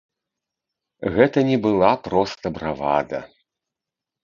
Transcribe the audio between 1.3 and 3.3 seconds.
не была проста бравада.